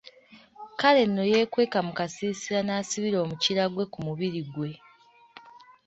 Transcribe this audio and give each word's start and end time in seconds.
Kale 0.79 1.01
nno 1.07 1.23
yeekweka 1.31 1.79
mu 1.87 1.91
kasiisira 1.99 2.59
n'asibira 2.63 3.17
omukira 3.25 3.63
gwe 3.73 3.85
ku 3.91 3.99
mubiri 4.05 4.41
gwe. 4.53 4.71